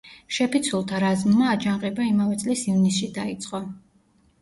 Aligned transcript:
შეფიცულთა 0.37 1.01
რაზმმა 1.03 1.51
აჯანყება 1.57 2.09
იმავე 2.15 2.43
წლის 2.47 2.67
ივნისში 2.75 3.15
დაიწყო. 3.23 3.65